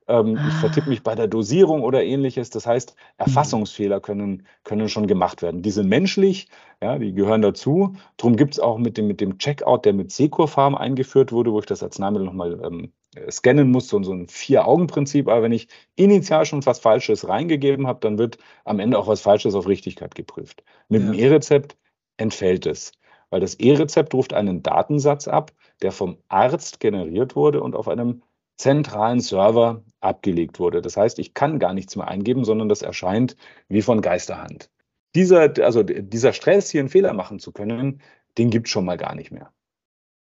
Ähm, 0.09 0.37
ah. 0.37 0.47
Ich 0.47 0.55
vertippe 0.55 0.89
mich 0.89 1.03
bei 1.03 1.13
der 1.13 1.27
Dosierung 1.27 1.83
oder 1.83 2.03
ähnliches. 2.03 2.49
Das 2.49 2.65
heißt, 2.65 2.95
Erfassungsfehler 3.17 4.01
können, 4.01 4.45
können 4.63 4.89
schon 4.89 5.05
gemacht 5.05 5.43
werden. 5.43 5.61
Die 5.61 5.69
sind 5.69 5.87
menschlich, 5.87 6.47
ja, 6.81 6.97
die 6.97 7.13
gehören 7.13 7.43
dazu. 7.43 7.95
Darum 8.17 8.35
gibt 8.35 8.55
es 8.55 8.59
auch 8.59 8.79
mit 8.79 8.97
dem, 8.97 9.07
mit 9.07 9.21
dem 9.21 9.37
Checkout, 9.37 9.85
der 9.85 9.93
mit 9.93 10.11
Secur-Farm 10.11 10.75
eingeführt 10.75 11.31
wurde, 11.31 11.53
wo 11.53 11.59
ich 11.59 11.67
das 11.67 11.83
Arzneimittel 11.83 12.25
nochmal 12.25 12.59
ähm, 12.65 12.91
scannen 13.29 13.69
muss, 13.69 13.87
so, 13.87 14.01
so 14.01 14.11
ein 14.11 14.27
Vier-Augen-Prinzip. 14.27 15.27
Aber 15.27 15.43
wenn 15.43 15.51
ich 15.51 15.67
initial 15.95 16.45
schon 16.45 16.65
was 16.65 16.79
Falsches 16.79 17.27
reingegeben 17.27 17.85
habe, 17.85 17.99
dann 17.99 18.17
wird 18.17 18.39
am 18.65 18.79
Ende 18.79 18.97
auch 18.97 19.07
was 19.07 19.21
Falsches 19.21 19.53
auf 19.53 19.67
Richtigkeit 19.67 20.15
geprüft. 20.15 20.63
Mit 20.89 21.03
ja. 21.03 21.11
dem 21.11 21.19
E-Rezept 21.19 21.77
entfällt 22.17 22.65
es, 22.65 22.93
weil 23.29 23.41
das 23.41 23.53
E-Rezept 23.55 24.15
ruft 24.15 24.33
einen 24.33 24.63
Datensatz 24.63 25.27
ab, 25.27 25.51
der 25.83 25.91
vom 25.91 26.17
Arzt 26.29 26.79
generiert 26.79 27.35
wurde 27.35 27.61
und 27.61 27.75
auf 27.75 27.87
einem 27.87 28.23
zentralen 28.59 29.21
Server 29.21 29.83
abgelegt 30.01 30.59
wurde. 30.59 30.81
Das 30.81 30.97
heißt, 30.97 31.17
ich 31.17 31.33
kann 31.33 31.59
gar 31.59 31.73
nichts 31.73 31.95
mehr 31.95 32.07
eingeben, 32.07 32.43
sondern 32.43 32.69
das 32.69 32.81
erscheint 32.81 33.35
wie 33.69 33.81
von 33.81 34.01
Geisterhand. 34.01 34.69
Dieser, 35.15 35.53
also 35.63 35.81
dieser 35.81 36.33
Stress, 36.33 36.69
hier 36.69 36.81
einen 36.81 36.89
Fehler 36.89 37.13
machen 37.13 37.39
zu 37.39 37.51
können, 37.51 38.01
den 38.37 38.49
gibt 38.51 38.67
es 38.67 38.71
schon 38.71 38.85
mal 38.85 38.97
gar 38.97 39.15
nicht 39.15 39.31
mehr. 39.31 39.51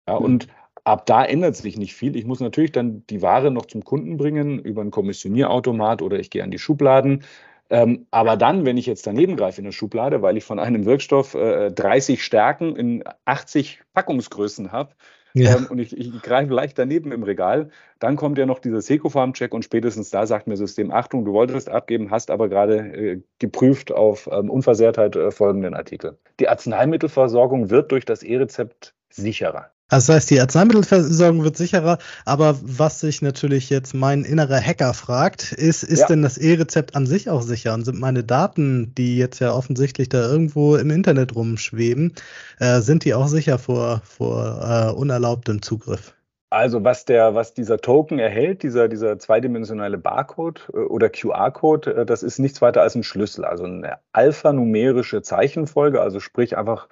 Ja, 0.06 0.20
mhm. 0.20 0.24
Und 0.24 0.48
ab 0.84 1.06
da 1.06 1.24
ändert 1.24 1.56
sich 1.56 1.78
nicht 1.78 1.94
viel. 1.94 2.14
Ich 2.14 2.26
muss 2.26 2.40
natürlich 2.40 2.72
dann 2.72 3.04
die 3.08 3.22
Ware 3.22 3.50
noch 3.50 3.66
zum 3.66 3.82
Kunden 3.84 4.18
bringen 4.18 4.58
über 4.58 4.82
einen 4.82 4.90
Kommissionierautomat 4.90 6.02
oder 6.02 6.18
ich 6.18 6.30
gehe 6.30 6.44
an 6.44 6.50
die 6.50 6.58
Schubladen. 6.58 7.24
Ähm, 7.68 8.06
aber 8.10 8.36
dann, 8.36 8.64
wenn 8.64 8.76
ich 8.76 8.86
jetzt 8.86 9.06
daneben 9.06 9.36
greife 9.36 9.60
in 9.60 9.64
der 9.64 9.72
Schublade, 9.72 10.22
weil 10.22 10.36
ich 10.36 10.44
von 10.44 10.60
einem 10.60 10.84
Wirkstoff 10.84 11.34
äh, 11.34 11.72
30 11.72 12.22
Stärken 12.22 12.76
in 12.76 13.02
80 13.24 13.82
Packungsgrößen 13.92 14.70
habe, 14.70 14.94
ja. 15.36 15.56
Ähm, 15.56 15.66
und 15.68 15.78
ich, 15.78 15.96
ich, 15.96 16.22
greife 16.22 16.52
leicht 16.52 16.78
daneben 16.78 17.12
im 17.12 17.22
Regal. 17.22 17.70
Dann 17.98 18.16
kommt 18.16 18.38
ja 18.38 18.46
noch 18.46 18.58
dieser 18.58 18.80
Seco-Farm-Check 18.80 19.52
und 19.52 19.64
spätestens 19.64 20.10
da 20.10 20.26
sagt 20.26 20.46
mir 20.46 20.56
System, 20.56 20.90
Achtung, 20.90 21.24
du 21.24 21.32
wolltest 21.32 21.68
abgeben, 21.68 22.10
hast 22.10 22.30
aber 22.30 22.48
gerade 22.48 22.78
äh, 22.78 23.22
geprüft 23.38 23.92
auf 23.92 24.28
ähm, 24.32 24.50
Unversehrtheit 24.50 25.14
äh, 25.14 25.30
folgenden 25.30 25.74
Artikel. 25.74 26.18
Die 26.40 26.48
Arzneimittelversorgung 26.48 27.70
wird 27.70 27.92
durch 27.92 28.04
das 28.04 28.22
E-Rezept 28.22 28.94
sicherer. 29.10 29.70
Also 29.88 30.12
das 30.12 30.16
heißt, 30.16 30.30
die 30.30 30.40
Arzneimittelversorgung 30.40 31.44
wird 31.44 31.56
sicherer, 31.56 31.98
aber 32.24 32.58
was 32.60 32.98
sich 32.98 33.22
natürlich 33.22 33.70
jetzt 33.70 33.94
mein 33.94 34.24
innerer 34.24 34.60
Hacker 34.60 34.94
fragt, 34.94 35.52
ist, 35.52 35.84
ist 35.84 36.00
ja. 36.00 36.06
denn 36.08 36.22
das 36.22 36.38
E-Rezept 36.38 36.96
an 36.96 37.06
sich 37.06 37.30
auch 37.30 37.42
sicher? 37.42 37.72
Und 37.72 37.84
sind 37.84 38.00
meine 38.00 38.24
Daten, 38.24 38.92
die 38.96 39.16
jetzt 39.16 39.38
ja 39.38 39.52
offensichtlich 39.52 40.08
da 40.08 40.28
irgendwo 40.28 40.74
im 40.74 40.90
Internet 40.90 41.36
rumschweben, 41.36 42.14
äh, 42.58 42.80
sind 42.80 43.04
die 43.04 43.14
auch 43.14 43.28
sicher 43.28 43.58
vor, 43.58 44.02
vor 44.04 44.90
äh, 44.90 44.92
unerlaubtem 44.92 45.62
Zugriff? 45.62 46.14
Also 46.50 46.82
was 46.82 47.04
der, 47.04 47.34
was 47.34 47.54
dieser 47.54 47.78
Token 47.78 48.18
erhält, 48.18 48.64
dieser, 48.64 48.88
dieser 48.88 49.18
zweidimensionale 49.20 49.98
Barcode 49.98 50.68
äh, 50.72 50.78
oder 50.78 51.10
QR-Code, 51.10 51.94
äh, 51.94 52.06
das 52.06 52.24
ist 52.24 52.40
nichts 52.40 52.60
weiter 52.60 52.82
als 52.82 52.96
ein 52.96 53.04
Schlüssel, 53.04 53.44
also 53.44 53.64
eine 53.64 53.98
alphanumerische 54.12 55.22
Zeichenfolge, 55.22 56.00
also 56.00 56.18
sprich 56.18 56.56
einfach 56.56 56.88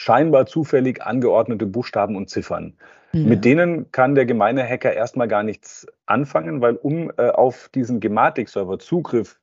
scheinbar 0.00 0.46
zufällig 0.46 1.02
angeordnete 1.02 1.66
Buchstaben 1.66 2.16
und 2.16 2.30
Ziffern. 2.30 2.72
Ja. 3.12 3.20
Mit 3.20 3.44
denen 3.44 3.92
kann 3.92 4.14
der 4.14 4.24
gemeine 4.24 4.66
Hacker 4.66 4.94
erstmal 4.94 5.28
gar 5.28 5.42
nichts 5.42 5.86
anfangen, 6.06 6.62
weil 6.62 6.76
um 6.76 7.12
äh, 7.18 7.28
auf 7.28 7.68
diesen 7.74 8.00
Gematik-Server 8.00 8.78
Zugriff 8.78 9.38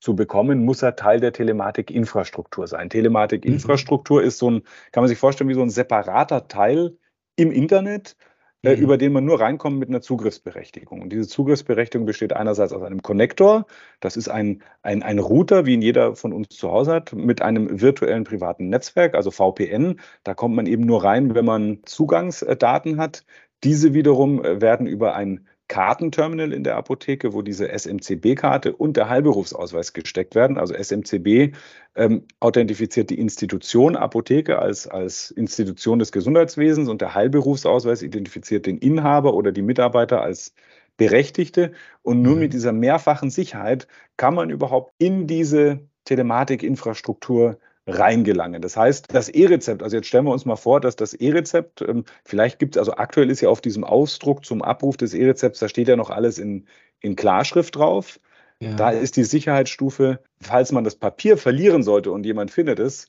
zu 0.00 0.16
bekommen, 0.16 0.64
muss 0.64 0.82
er 0.82 0.96
Teil 0.96 1.20
der 1.20 1.32
Telematik-Infrastruktur 1.32 2.66
sein. 2.66 2.90
Telematik-Infrastruktur 2.90 4.22
mhm. 4.22 4.26
ist 4.26 4.38
so 4.38 4.50
ein, 4.50 4.62
kann 4.90 5.02
man 5.02 5.08
sich 5.08 5.18
vorstellen, 5.18 5.48
wie 5.48 5.54
so 5.54 5.62
ein 5.62 5.70
separater 5.70 6.48
Teil 6.48 6.96
im 7.36 7.52
Internet, 7.52 8.16
mhm. 8.62 8.72
über 8.72 8.98
den 8.98 9.12
man 9.12 9.24
nur 9.24 9.40
reinkommt 9.40 9.78
mit 9.78 9.88
einer 9.88 10.00
Zugriffsberechtigung. 10.00 11.02
Und 11.02 11.10
diese 11.10 11.28
Zugriffsberechtigung 11.28 12.06
besteht 12.06 12.32
einerseits 12.32 12.72
aus 12.72 12.82
einem 12.82 13.02
Connector, 13.02 13.66
das 14.00 14.16
ist 14.16 14.28
ein, 14.28 14.62
ein, 14.82 15.02
ein 15.02 15.18
Router, 15.18 15.66
wie 15.66 15.74
ihn 15.74 15.82
jeder 15.82 16.14
von 16.16 16.32
uns 16.32 16.48
zu 16.48 16.70
Hause 16.70 16.92
hat, 16.92 17.12
mit 17.12 17.42
einem 17.42 17.80
virtuellen 17.80 18.24
privaten 18.24 18.68
Netzwerk, 18.68 19.14
also 19.14 19.30
VPN. 19.30 20.00
Da 20.24 20.34
kommt 20.34 20.54
man 20.54 20.66
eben 20.66 20.84
nur 20.84 21.04
rein, 21.04 21.34
wenn 21.34 21.44
man 21.44 21.80
Zugangsdaten 21.84 22.98
hat. 22.98 23.24
Diese 23.64 23.94
wiederum 23.94 24.44
äh, 24.44 24.60
werden 24.60 24.86
über 24.86 25.14
ein 25.14 25.46
Kartenterminal 25.70 26.52
in 26.52 26.64
der 26.64 26.74
Apotheke, 26.74 27.32
wo 27.32 27.42
diese 27.42 27.68
SMCB-Karte 27.68 28.74
und 28.74 28.96
der 28.96 29.08
Heilberufsausweis 29.08 29.92
gesteckt 29.92 30.34
werden. 30.34 30.58
Also 30.58 30.74
SMCB 30.74 31.54
ähm, 31.94 32.24
authentifiziert 32.40 33.08
die 33.08 33.20
Institution 33.20 33.94
Apotheke 33.94 34.58
als, 34.58 34.88
als 34.88 35.30
Institution 35.30 36.00
des 36.00 36.10
Gesundheitswesens 36.10 36.88
und 36.88 37.00
der 37.00 37.14
Heilberufsausweis 37.14 38.02
identifiziert 38.02 38.66
den 38.66 38.78
Inhaber 38.78 39.32
oder 39.32 39.52
die 39.52 39.62
Mitarbeiter 39.62 40.22
als 40.22 40.54
Berechtigte. 40.96 41.70
Und 42.02 42.20
nur 42.20 42.34
mhm. 42.34 42.40
mit 42.40 42.52
dieser 42.52 42.72
mehrfachen 42.72 43.30
Sicherheit 43.30 43.86
kann 44.16 44.34
man 44.34 44.50
überhaupt 44.50 44.92
in 44.98 45.28
diese 45.28 45.78
Telematikinfrastruktur 46.04 47.60
reingelangen. 47.90 48.62
Das 48.62 48.76
heißt, 48.76 49.06
das 49.12 49.28
E-Rezept, 49.28 49.82
also 49.82 49.96
jetzt 49.96 50.06
stellen 50.06 50.24
wir 50.24 50.32
uns 50.32 50.44
mal 50.44 50.56
vor, 50.56 50.80
dass 50.80 50.96
das 50.96 51.14
E-Rezept, 51.14 51.82
ähm, 51.82 52.04
vielleicht 52.24 52.58
gibt 52.58 52.76
es, 52.76 52.78
also 52.78 52.94
aktuell 52.94 53.30
ist 53.30 53.40
ja 53.40 53.48
auf 53.48 53.60
diesem 53.60 53.84
Ausdruck 53.84 54.44
zum 54.44 54.62
Abruf 54.62 54.96
des 54.96 55.14
E-Rezepts, 55.14 55.60
da 55.60 55.68
steht 55.68 55.88
ja 55.88 55.96
noch 55.96 56.10
alles 56.10 56.38
in, 56.38 56.66
in 57.00 57.16
Klarschrift 57.16 57.76
drauf. 57.76 58.20
Ja. 58.62 58.74
Da 58.74 58.90
ist 58.90 59.16
die 59.16 59.24
Sicherheitsstufe, 59.24 60.20
falls 60.40 60.72
man 60.72 60.84
das 60.84 60.94
Papier 60.94 61.38
verlieren 61.38 61.82
sollte 61.82 62.12
und 62.12 62.26
jemand 62.26 62.50
findet 62.50 62.78
es, 62.78 63.08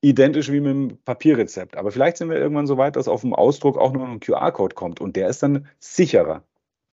identisch 0.00 0.50
wie 0.50 0.60
mit 0.60 0.70
dem 0.72 0.98
Papierrezept. 1.04 1.76
Aber 1.76 1.90
vielleicht 1.90 2.16
sind 2.16 2.28
wir 2.30 2.36
irgendwann 2.36 2.66
so 2.66 2.76
weit, 2.76 2.96
dass 2.96 3.08
auf 3.08 3.22
dem 3.22 3.34
Ausdruck 3.34 3.78
auch 3.78 3.92
noch 3.92 4.08
ein 4.08 4.20
QR-Code 4.20 4.74
kommt 4.74 5.00
und 5.00 5.16
der 5.16 5.28
ist 5.28 5.42
dann 5.42 5.66
sicherer 5.78 6.44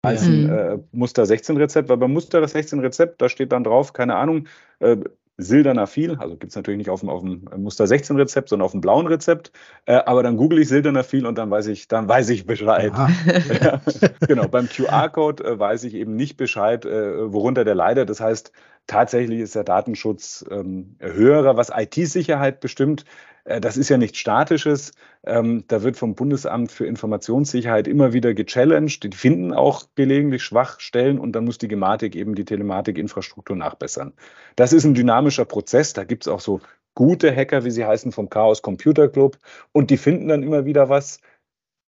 als 0.02 0.22
ein 0.22 0.48
äh, 0.48 0.78
Muster 0.92 1.26
16 1.26 1.56
Rezept, 1.56 1.88
weil 1.88 1.96
beim 1.96 2.12
Muster 2.12 2.46
16 2.46 2.80
Rezept, 2.80 3.20
da 3.20 3.28
steht 3.28 3.52
dann 3.52 3.64
drauf, 3.64 3.92
keine 3.92 4.14
Ahnung, 4.14 4.46
äh, 4.78 4.96
Sildenafil, 5.40 6.16
also 6.18 6.36
gibt 6.36 6.50
es 6.50 6.56
natürlich 6.56 6.78
nicht 6.78 6.90
auf 6.90 7.00
dem, 7.00 7.08
auf 7.08 7.22
dem 7.22 7.44
Muster 7.58 7.86
16 7.86 8.16
Rezept, 8.16 8.48
sondern 8.48 8.66
auf 8.66 8.72
dem 8.72 8.80
blauen 8.80 9.06
Rezept. 9.06 9.52
Äh, 9.86 9.94
aber 9.94 10.24
dann 10.24 10.36
google 10.36 10.58
ich 10.58 10.68
Sildenafil 10.68 11.26
und 11.26 11.38
dann 11.38 11.48
weiß 11.48 11.68
ich, 11.68 11.86
dann 11.86 12.08
weiß 12.08 12.28
ich 12.30 12.44
Bescheid. 12.44 12.92
ja, 13.62 13.80
genau, 14.26 14.48
beim 14.48 14.68
QR-Code 14.68 15.44
äh, 15.44 15.58
weiß 15.58 15.84
ich 15.84 15.94
eben 15.94 16.16
nicht 16.16 16.36
Bescheid, 16.36 16.84
äh, 16.84 17.32
worunter 17.32 17.64
der 17.64 17.76
leidet. 17.76 18.10
Das 18.10 18.20
heißt, 18.20 18.52
tatsächlich 18.88 19.38
ist 19.38 19.54
der 19.54 19.62
Datenschutz 19.62 20.44
ähm, 20.50 20.96
höherer, 20.98 21.56
was 21.56 21.70
IT-Sicherheit 21.72 22.58
bestimmt. 22.58 23.04
Äh, 23.44 23.60
das 23.60 23.76
ist 23.76 23.88
ja 23.88 23.96
nichts 23.96 24.18
Statisches. 24.18 24.92
Ähm, 25.24 25.64
da 25.68 25.84
wird 25.84 25.96
vom 25.96 26.16
Bundesamt 26.16 26.72
für 26.72 26.86
Informationssicherheit 26.86 27.86
immer 27.86 28.12
wieder 28.12 28.34
gechallenged. 28.34 29.04
Die 29.04 29.16
finden 29.16 29.52
auch 29.52 29.84
gelegentlich 29.94 30.42
Schwachstellen 30.42 31.20
und 31.20 31.32
dann 31.32 31.44
muss 31.44 31.58
die 31.58 31.68
Gematik 31.68 32.16
eben 32.16 32.34
die 32.34 32.44
Telematikinfrastruktur 32.44 33.54
nachbessern. 33.54 34.14
Das 34.56 34.72
ist 34.72 34.84
ein 34.84 34.94
dynamischer 34.94 35.44
Prozess. 35.44 35.92
Da 35.92 36.02
gibt 36.02 36.24
es 36.24 36.28
auch 36.28 36.40
so 36.40 36.60
gute 36.94 37.34
Hacker, 37.34 37.64
wie 37.64 37.70
sie 37.70 37.84
heißen, 37.84 38.10
vom 38.10 38.28
Chaos 38.28 38.60
Computer 38.62 39.08
Club 39.08 39.38
und 39.70 39.90
die 39.90 39.96
finden 39.96 40.26
dann 40.26 40.42
immer 40.42 40.64
wieder 40.64 40.88
was 40.88 41.20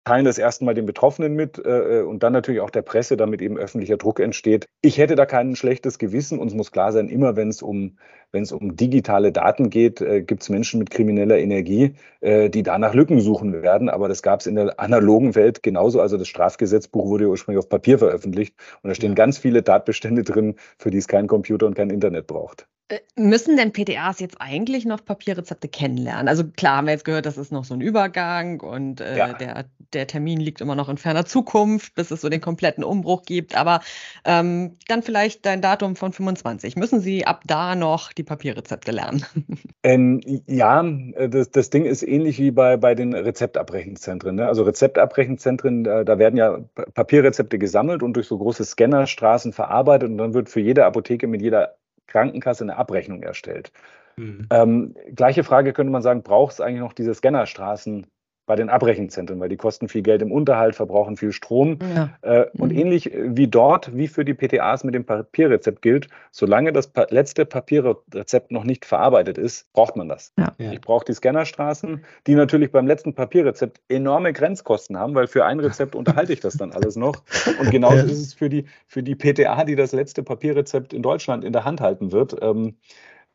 teilen 0.04 0.24
das 0.24 0.38
erstmal 0.38 0.74
den 0.74 0.86
Betroffenen 0.86 1.34
mit 1.34 1.58
äh, 1.58 2.02
und 2.02 2.22
dann 2.22 2.32
natürlich 2.32 2.60
auch 2.60 2.70
der 2.70 2.82
Presse, 2.82 3.16
damit 3.16 3.42
eben 3.42 3.58
öffentlicher 3.58 3.96
Druck 3.96 4.20
entsteht. 4.20 4.66
Ich 4.80 4.98
hätte 4.98 5.14
da 5.14 5.26
kein 5.26 5.56
schlechtes 5.56 5.98
Gewissen. 5.98 6.38
Uns 6.38 6.54
muss 6.54 6.72
klar 6.72 6.92
sein, 6.92 7.08
immer 7.08 7.36
wenn 7.36 7.48
es 7.48 7.62
um, 7.62 7.98
wenn 8.32 8.42
es 8.42 8.52
um 8.52 8.76
digitale 8.76 9.32
Daten 9.32 9.70
geht, 9.70 10.00
äh, 10.00 10.22
gibt 10.22 10.42
es 10.42 10.48
Menschen 10.48 10.78
mit 10.78 10.90
krimineller 10.90 11.38
Energie, 11.38 11.94
äh, 12.20 12.48
die 12.48 12.62
danach 12.62 12.94
Lücken 12.94 13.20
suchen 13.20 13.52
werden. 13.62 13.88
Aber 13.90 14.08
das 14.08 14.22
gab 14.22 14.40
es 14.40 14.46
in 14.46 14.54
der 14.54 14.80
analogen 14.80 15.34
Welt 15.34 15.62
genauso. 15.62 16.00
Also 16.00 16.16
das 16.16 16.28
Strafgesetzbuch 16.28 17.06
wurde 17.06 17.28
ursprünglich 17.28 17.58
auf 17.62 17.68
Papier 17.68 17.98
veröffentlicht 17.98 18.54
und 18.82 18.88
da 18.88 18.94
stehen 18.94 19.10
ja. 19.10 19.16
ganz 19.16 19.38
viele 19.38 19.64
Tatbestände 19.64 20.22
drin, 20.22 20.54
für 20.78 20.90
die 20.90 20.98
es 20.98 21.08
kein 21.08 21.26
Computer 21.26 21.66
und 21.66 21.74
kein 21.74 21.90
Internet 21.90 22.26
braucht. 22.26 22.69
Äh, 22.90 23.00
müssen 23.16 23.56
denn 23.56 23.72
PTAs 23.72 24.20
jetzt 24.20 24.40
eigentlich 24.40 24.84
noch 24.84 25.04
Papierrezepte 25.04 25.68
kennenlernen? 25.68 26.28
Also 26.28 26.44
klar 26.44 26.78
haben 26.78 26.86
wir 26.86 26.92
jetzt 26.92 27.04
gehört, 27.04 27.26
das 27.26 27.38
ist 27.38 27.52
noch 27.52 27.64
so 27.64 27.74
ein 27.74 27.80
Übergang 27.80 28.60
und 28.60 29.00
äh, 29.00 29.16
ja. 29.16 29.32
der, 29.32 29.66
der 29.92 30.06
Termin 30.06 30.40
liegt 30.40 30.60
immer 30.60 30.74
noch 30.74 30.88
in 30.88 30.98
ferner 30.98 31.24
Zukunft, 31.24 31.94
bis 31.94 32.10
es 32.10 32.20
so 32.20 32.28
den 32.28 32.40
kompletten 32.40 32.82
Umbruch 32.82 33.22
gibt. 33.22 33.56
Aber 33.56 33.80
ähm, 34.24 34.76
dann 34.88 35.02
vielleicht 35.02 35.46
dein 35.46 35.62
Datum 35.62 35.94
von 35.96 36.12
25. 36.12 36.76
Müssen 36.76 37.00
Sie 37.00 37.26
ab 37.26 37.42
da 37.46 37.76
noch 37.76 38.12
die 38.12 38.24
Papierrezepte 38.24 38.92
lernen? 38.92 39.24
Ähm, 39.82 40.20
ja, 40.46 40.84
äh, 40.84 41.30
das, 41.30 41.50
das 41.50 41.70
Ding 41.70 41.86
ist 41.86 42.02
ähnlich 42.02 42.38
wie 42.38 42.50
bei, 42.50 42.76
bei 42.76 42.94
den 42.94 43.14
Rezeptabrechenzentren. 43.14 44.36
Ne? 44.36 44.46
Also 44.46 44.62
Rezeptabrechenzentren, 44.64 45.84
da, 45.84 46.04
da 46.04 46.18
werden 46.18 46.36
ja 46.36 46.58
Papierrezepte 46.92 47.58
gesammelt 47.58 48.02
und 48.02 48.12
durch 48.12 48.26
so 48.26 48.36
große 48.36 48.62
Scannerstraßen 48.62 49.54
verarbeitet 49.54 50.10
und 50.10 50.18
dann 50.18 50.34
wird 50.34 50.50
für 50.50 50.60
jede 50.60 50.84
Apotheke 50.84 51.26
mit 51.26 51.40
jeder 51.40 51.76
Krankenkasse 52.10 52.64
eine 52.64 52.76
Abrechnung 52.76 53.22
erstellt. 53.22 53.72
Mhm. 54.16 54.46
Ähm, 54.50 54.94
gleiche 55.14 55.44
Frage 55.44 55.72
könnte 55.72 55.92
man 55.92 56.02
sagen, 56.02 56.22
braucht 56.22 56.52
es 56.54 56.60
eigentlich 56.60 56.80
noch 56.80 56.92
diese 56.92 57.14
Scannerstraßen 57.14 58.06
bei 58.50 58.56
den 58.56 58.68
Abrechenzentren, 58.68 59.38
weil 59.38 59.48
die 59.48 59.56
kosten 59.56 59.86
viel 59.86 60.02
Geld 60.02 60.22
im 60.22 60.32
Unterhalt, 60.32 60.74
verbrauchen 60.74 61.16
viel 61.16 61.30
Strom. 61.30 61.78
Ja. 61.94 62.10
Äh, 62.22 62.46
mhm. 62.52 62.60
Und 62.60 62.72
ähnlich 62.72 63.12
wie 63.14 63.46
dort, 63.46 63.96
wie 63.96 64.08
für 64.08 64.24
die 64.24 64.34
PTAs 64.34 64.82
mit 64.82 64.92
dem 64.92 65.04
Papierrezept 65.04 65.82
gilt, 65.82 66.08
solange 66.32 66.72
das 66.72 66.88
pa 66.88 67.06
letzte 67.10 67.46
Papierrezept 67.46 68.50
noch 68.50 68.64
nicht 68.64 68.84
verarbeitet 68.84 69.38
ist, 69.38 69.72
braucht 69.72 69.94
man 69.94 70.08
das. 70.08 70.32
Ja. 70.36 70.52
Ich 70.58 70.80
brauche 70.80 71.04
die 71.04 71.12
Scannerstraßen, 71.12 72.04
die 72.26 72.34
natürlich 72.34 72.72
beim 72.72 72.88
letzten 72.88 73.14
Papierrezept 73.14 73.80
enorme 73.88 74.32
Grenzkosten 74.32 74.98
haben, 74.98 75.14
weil 75.14 75.28
für 75.28 75.44
ein 75.44 75.60
Rezept 75.60 75.94
unterhalte 75.94 76.32
ich 76.32 76.40
das 76.40 76.56
dann 76.56 76.72
alles 76.72 76.96
noch. 76.96 77.22
Und 77.60 77.70
genauso 77.70 77.98
ja. 77.98 78.02
ist 78.02 78.20
es 78.20 78.34
für 78.34 78.48
die, 78.48 78.64
für 78.88 79.04
die 79.04 79.14
PTA, 79.14 79.62
die 79.62 79.76
das 79.76 79.92
letzte 79.92 80.24
Papierrezept 80.24 80.92
in 80.92 81.02
Deutschland 81.02 81.44
in 81.44 81.52
der 81.52 81.64
Hand 81.64 81.80
halten 81.80 82.10
wird. 82.10 82.34
Ähm, 82.42 82.74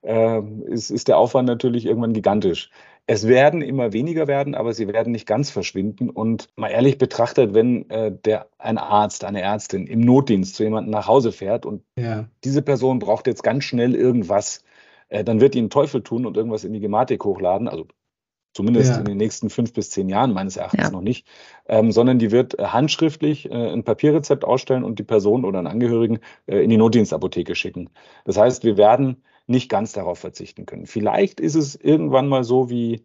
äh, 0.01 0.41
ist, 0.67 0.91
ist 0.91 1.07
der 1.07 1.17
Aufwand 1.17 1.47
natürlich 1.47 1.85
irgendwann 1.85 2.13
gigantisch. 2.13 2.69
Es 3.07 3.27
werden 3.27 3.61
immer 3.61 3.93
weniger 3.93 4.27
werden, 4.27 4.55
aber 4.55 4.73
sie 4.73 4.87
werden 4.87 5.11
nicht 5.11 5.27
ganz 5.27 5.51
verschwinden. 5.51 6.09
Und 6.09 6.47
mal 6.55 6.69
ehrlich 6.69 6.97
betrachtet, 6.97 7.53
wenn 7.53 7.89
äh, 7.89 8.11
der, 8.11 8.47
ein 8.57 8.77
Arzt, 8.77 9.23
eine 9.23 9.41
Ärztin 9.41 9.85
im 9.85 10.01
Notdienst 10.01 10.55
zu 10.55 10.63
jemandem 10.63 10.91
nach 10.91 11.07
Hause 11.07 11.31
fährt 11.31 11.65
und 11.65 11.83
ja. 11.97 12.27
diese 12.43 12.63
Person 12.63 12.99
braucht 12.99 13.27
jetzt 13.27 13.43
ganz 13.43 13.63
schnell 13.63 13.93
irgendwas, 13.93 14.63
äh, 15.09 15.23
dann 15.23 15.39
wird 15.39 15.53
die 15.53 15.59
einen 15.59 15.69
Teufel 15.69 16.01
tun 16.01 16.25
und 16.25 16.35
irgendwas 16.35 16.63
in 16.63 16.73
die 16.73 16.79
Gematik 16.79 17.23
hochladen. 17.23 17.67
Also 17.67 17.85
zumindest 18.55 18.93
ja. 18.93 18.99
in 18.99 19.05
den 19.05 19.17
nächsten 19.17 19.49
fünf 19.51 19.73
bis 19.73 19.91
zehn 19.91 20.09
Jahren 20.09 20.33
meines 20.33 20.57
Erachtens 20.57 20.85
ja. 20.85 20.89
noch 20.89 21.01
nicht, 21.01 21.27
ähm, 21.67 21.91
sondern 21.91 22.17
die 22.17 22.31
wird 22.31 22.57
äh, 22.57 22.63
handschriftlich 22.63 23.51
äh, 23.51 23.53
ein 23.53 23.83
Papierrezept 23.83 24.45
ausstellen 24.45 24.83
und 24.83 24.97
die 24.97 25.03
Person 25.03 25.45
oder 25.45 25.59
einen 25.59 25.67
Angehörigen 25.67 26.19
äh, 26.47 26.63
in 26.63 26.69
die 26.69 26.77
Notdienstapotheke 26.77 27.53
schicken. 27.53 27.89
Das 28.23 28.37
heißt, 28.37 28.63
wir 28.63 28.77
werden 28.77 29.23
nicht 29.47 29.69
ganz 29.69 29.93
darauf 29.93 30.19
verzichten 30.19 30.65
können. 30.65 30.85
Vielleicht 30.85 31.39
ist 31.39 31.55
es 31.55 31.75
irgendwann 31.75 32.27
mal 32.27 32.43
so 32.43 32.69
wie, 32.69 33.03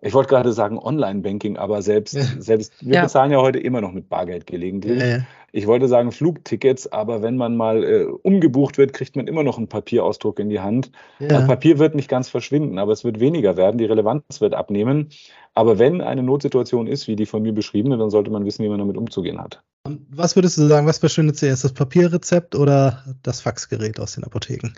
ich 0.00 0.14
wollte 0.14 0.28
gerade 0.28 0.52
sagen 0.52 0.78
Online-Banking, 0.78 1.56
aber 1.56 1.82
selbst, 1.82 2.14
ja. 2.14 2.24
selbst 2.38 2.72
wir 2.80 2.96
ja. 2.96 3.02
bezahlen 3.02 3.32
ja 3.32 3.38
heute 3.38 3.58
immer 3.58 3.80
noch 3.80 3.92
mit 3.92 4.08
Bargeld 4.08 4.46
gelegentlich. 4.46 5.00
Ja, 5.00 5.18
ich 5.56 5.68
wollte 5.68 5.86
sagen 5.86 6.10
Flugtickets, 6.10 6.90
aber 6.90 7.22
wenn 7.22 7.36
man 7.36 7.56
mal 7.56 7.84
äh, 7.84 8.06
umgebucht 8.06 8.76
wird, 8.76 8.92
kriegt 8.92 9.14
man 9.14 9.28
immer 9.28 9.44
noch 9.44 9.56
einen 9.56 9.68
Papierausdruck 9.68 10.40
in 10.40 10.50
die 10.50 10.58
Hand. 10.58 10.90
Also 11.20 11.46
Papier 11.46 11.78
wird 11.78 11.94
nicht 11.94 12.08
ganz 12.08 12.28
verschwinden, 12.28 12.80
aber 12.80 12.90
es 12.90 13.04
wird 13.04 13.20
weniger 13.20 13.56
werden, 13.56 13.78
die 13.78 13.84
Relevanz 13.84 14.40
wird 14.40 14.52
abnehmen. 14.52 15.10
Aber 15.54 15.78
wenn 15.78 16.00
eine 16.00 16.24
Notsituation 16.24 16.88
ist, 16.88 17.06
wie 17.06 17.14
die 17.14 17.24
von 17.24 17.42
mir 17.42 17.52
beschriebene, 17.52 17.96
dann 17.98 18.10
sollte 18.10 18.32
man 18.32 18.44
wissen, 18.44 18.64
wie 18.64 18.68
man 18.68 18.80
damit 18.80 18.96
umzugehen 18.96 19.40
hat. 19.40 19.62
Was 20.10 20.34
würdest 20.34 20.58
du 20.58 20.66
sagen, 20.66 20.88
was 20.88 20.98
verschwindet 20.98 21.36
zuerst, 21.36 21.62
das 21.62 21.72
Papierrezept 21.72 22.56
oder 22.56 23.04
das 23.22 23.40
Faxgerät 23.40 24.00
aus 24.00 24.16
den 24.16 24.24
Apotheken? 24.24 24.72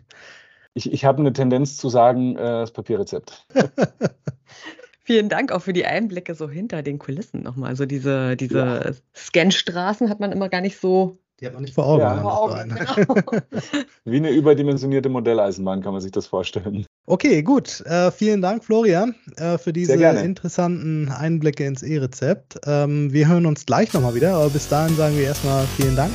Ich, 0.77 0.93
ich 0.93 1.05
habe 1.05 1.21
eine 1.21 1.33
Tendenz 1.33 1.79
zu 1.79 1.89
sagen, 1.89 2.37
äh, 2.37 2.43
das 2.43 2.71
Papierrezept. 2.71 3.47
Vielen 5.03 5.29
Dank 5.29 5.53
auch 5.53 5.63
für 5.63 5.73
die 5.73 5.87
Einblicke 5.87 6.35
so 6.35 6.51
hinter 6.51 6.83
den 6.83 6.99
Kulissen 6.99 7.43
nochmal. 7.43 7.71
Also 7.71 7.87
diese, 7.87 8.37
diese 8.37 8.59
ja. 8.59 8.91
Scanstraßen 9.15 10.11
hat 10.11 10.21
man 10.21 10.33
immer 10.33 10.49
gar 10.49 10.61
nicht 10.61 10.79
so. 10.79 11.19
Die 11.41 11.47
hat 11.47 11.55
man 11.55 11.63
nicht 11.63 11.75
vor 11.75 11.87
Augen. 11.87 12.01
Ja, 12.01 12.21
vor 12.21 12.41
Augen 12.41 12.75
genau. 12.75 13.15
Wie 14.05 14.17
eine 14.17 14.31
überdimensionierte 14.31 15.09
Modelleisenbahn 15.09 15.83
kann 15.83 15.93
man 15.93 16.01
sich 16.01 16.13
das 16.13 16.27
vorstellen. 16.27 16.87
Okay, 17.07 17.43
gut. 17.43 17.83
Äh, 17.83 18.11
vielen 18.11 18.43
Dank, 18.43 18.65
Florian, 18.65 19.15
äh, 19.37 19.59
für 19.59 19.73
diese 19.73 19.95
interessanten 19.95 21.09
Einblicke 21.11 21.65
ins 21.65 21.83
E-Rezept. 21.83 22.59
Ähm, 22.67 23.13
wir 23.13 23.29
hören 23.29 23.47
uns 23.47 23.65
gleich 23.65 23.93
nochmal 23.93 24.15
wieder, 24.15 24.35
aber 24.35 24.51
bis 24.51 24.69
dahin 24.69 24.97
sagen 24.97 25.17
wir 25.17 25.25
erstmal 25.25 25.67
vielen 25.77 25.95
Dank. 25.95 26.13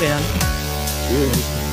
Gern. 0.00 0.20
Tschüss. 1.08 1.69